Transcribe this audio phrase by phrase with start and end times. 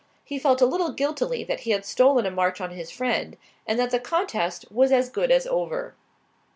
[0.25, 3.77] He felt a little guiltily that he had stolen a march on his friend, and
[3.77, 5.93] that the contest was as good as over.